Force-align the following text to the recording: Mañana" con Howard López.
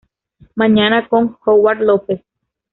Mañana" 0.55 1.07
con 1.07 1.37
Howard 1.45 1.81
López. 1.81 2.23